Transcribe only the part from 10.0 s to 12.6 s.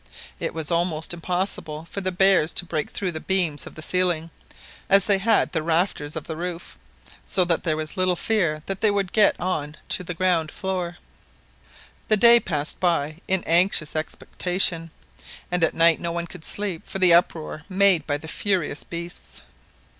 the ground floor. The day